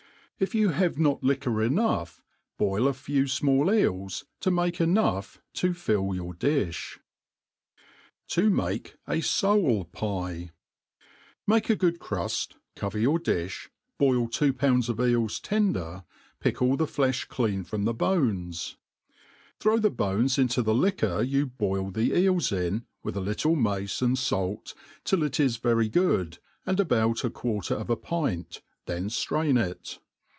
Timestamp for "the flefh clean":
16.75-17.63